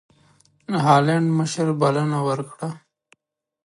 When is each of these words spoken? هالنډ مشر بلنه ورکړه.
هالنډ 0.85 1.25
مشر 1.39 1.67
بلنه 1.81 2.19
ورکړه. 2.27 2.69